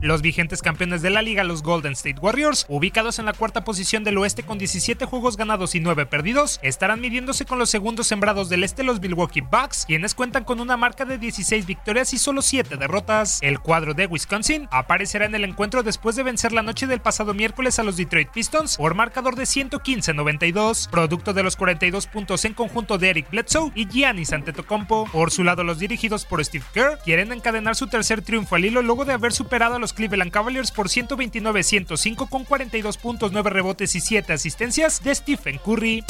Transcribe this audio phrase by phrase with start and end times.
[0.00, 4.04] Los vigentes campeones de la liga, los Golden State Warriors, ubicados en la cuarta posición
[4.04, 8.48] del oeste con 17 juegos ganados y 9 perdidos, estarán midiéndose con los segundos sembrados
[8.48, 12.42] del este, los Milwaukee Bucks, quienes cuentan con una marca de 16 victorias y solo
[12.42, 13.40] 7 derrotas.
[13.42, 17.34] El cuadro de Wisconsin aparecerá en el encuentro después de vencer la noche del pasado
[17.34, 22.54] miércoles a los Detroit Pistons por marcador de 115-92, producto de los 42 puntos en
[22.54, 25.08] conjunto de Eric Bledsoe y Giannis Antetokounmpo.
[25.10, 28.80] Por su lado, los dirigidos por Steve Kerr quieren encadenar su tercer triunfo al hilo
[28.80, 33.94] luego de haber superado a los Cleveland Cavaliers por 129-105 con 42 puntos, 9 rebotes
[33.94, 36.04] y 7 asistencias de Stephen Curry.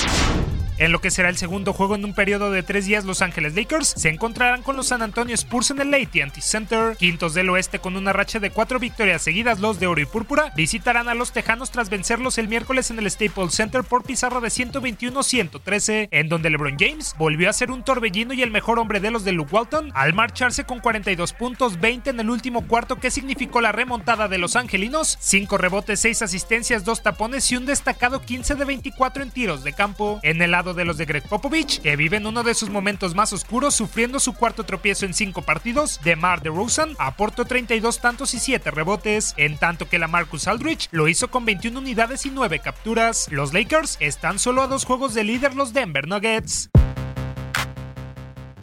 [0.78, 3.56] En lo que será el segundo juego en un periodo de tres días, Los Ángeles
[3.56, 6.96] Lakers se encontrarán con los San Antonio Spurs en el AT&T Center.
[6.96, 10.52] Quintos del oeste con una racha de cuatro victorias seguidas, los de oro y púrpura
[10.54, 14.50] visitarán a los Tejanos tras vencerlos el miércoles en el Staples Center por pizarra de
[14.50, 19.10] 121-113, en donde LeBron James volvió a ser un torbellino y el mejor hombre de
[19.10, 23.10] los de Luke Walton al marcharse con 42 puntos, 20 en el último cuarto que
[23.10, 28.22] significó la remontada de los angelinos, 5 rebotes, 6 asistencias, 2 tapones y un destacado
[28.22, 30.20] 15 de 24 en tiros de campo.
[30.22, 33.32] En el lado de los de Greg Popovich, que viven uno de sus momentos más
[33.32, 38.70] oscuros sufriendo su cuarto tropiezo en cinco partidos, DeMar DeRozan aportó 32 tantos y 7
[38.70, 43.28] rebotes, en tanto que la Marcus Aldrich lo hizo con 21 unidades y 9 capturas.
[43.30, 46.70] Los Lakers están solo a dos juegos de líder los Denver Nuggets.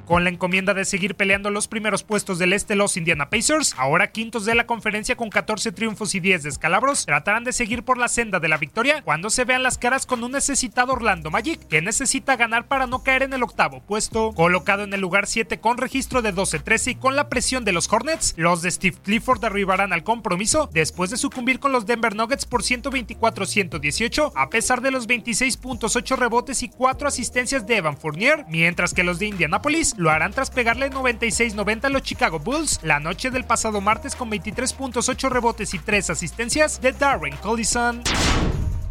[0.06, 4.12] Con la encomienda de seguir peleando los primeros puestos del este, los Indiana Pacers, ahora
[4.12, 8.08] quintos de la conferencia con 14 triunfos y 10 descalabros, tratarán de seguir por la
[8.08, 11.82] senda de la victoria cuando se vean las caras con un necesitado Orlando Magic, que
[11.82, 14.32] necesita ganar para no caer en el octavo puesto.
[14.34, 17.92] Colocado en el lugar 7 con registro de 12-13 y con la presión de los
[17.92, 22.46] Hornets, los de Steve Clifford arribarán al compromiso después de sucumbir con los Denver Nuggets
[22.46, 27.98] por 124-118, a pesar de los 26 puntos, 8 rebotes y 4 asistencias de Evan
[27.98, 32.80] Fournier, mientras que los de Indianapolis lo harán tras pegarle 96-90 a los Chicago Bulls
[32.84, 37.36] la noche del pasado martes con 23 puntos, 8 rebotes y 3 asistencias de Darren
[37.38, 38.02] Collison.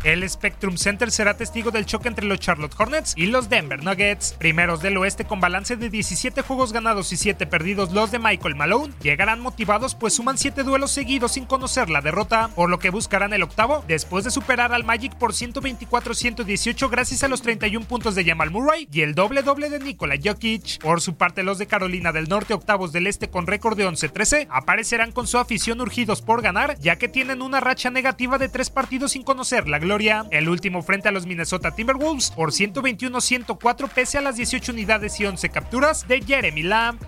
[0.04, 4.34] El Spectrum Center será testigo del choque entre los Charlotte Hornets y los Denver Nuggets.
[4.34, 8.54] Primeros del oeste con balance de 17 juegos ganados y 7 perdidos, los de Michael
[8.54, 12.90] Malone llegarán motivados pues suman 7 duelos seguidos sin conocer la derrota, por lo que
[12.90, 18.14] buscarán el octavo después de superar al Magic por 124-118 gracias a los 31 puntos
[18.14, 20.82] de Jamal Murray y el doble doble de Nikola Jokic.
[20.82, 24.48] Por su parte los de Carolina del Norte, octavos del este con récord de 11-13,
[24.50, 28.68] aparecerán con su afición urgidos por ganar ya que tienen una racha negativa de 3
[28.68, 34.18] partidos sin conocer la gloria el último frente a los Minnesota Timberwolves por 121-104 pese
[34.18, 36.98] a las 18 unidades y 11 capturas de Jeremy Lamb.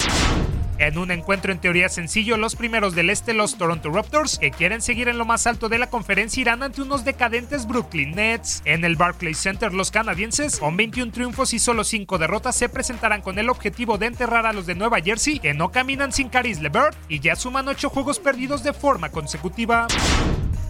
[0.78, 4.82] En un encuentro en teoría sencillo, los primeros del este, los Toronto Raptors, que quieren
[4.82, 8.62] seguir en lo más alto de la conferencia, irán ante unos decadentes Brooklyn Nets.
[8.64, 13.22] En el Barclays Center, los canadienses, con 21 triunfos y solo 5 derrotas, se presentarán
[13.22, 16.60] con el objetivo de enterrar a los de Nueva Jersey, que no caminan sin Caris
[16.60, 19.88] LeVert y ya suman 8 juegos perdidos de forma consecutiva.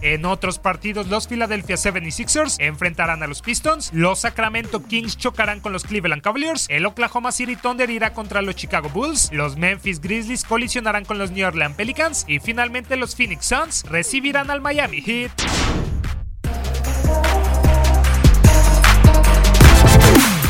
[0.01, 5.73] En otros partidos, los Philadelphia 76ers enfrentarán a los Pistons, los Sacramento Kings chocarán con
[5.73, 10.43] los Cleveland Cavaliers, el Oklahoma City Thunder irá contra los Chicago Bulls, los Memphis Grizzlies
[10.43, 15.31] colisionarán con los New Orleans Pelicans y finalmente los Phoenix Suns recibirán al Miami Heat.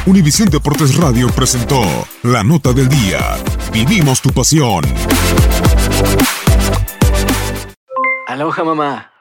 [0.06, 1.82] Univisión Deportes Radio presentó
[2.24, 3.20] la nota del día.
[3.74, 4.86] Vivimos tu pasión.
[8.26, 9.17] Aloha mamá.